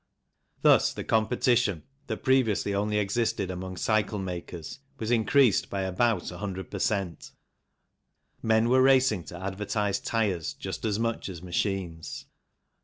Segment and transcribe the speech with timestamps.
[0.63, 6.71] Thus, the competition that previously only existed among cycle makers was increased by about 100
[6.71, 7.29] per cent.
[8.41, 12.25] Men were racing to advertise tyres just as much as machines.